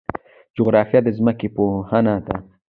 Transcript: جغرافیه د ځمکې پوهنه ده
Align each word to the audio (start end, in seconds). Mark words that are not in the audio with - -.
جغرافیه 0.57 0.99
د 1.03 1.07
ځمکې 1.17 1.47
پوهنه 1.55 2.15
ده 2.25 2.35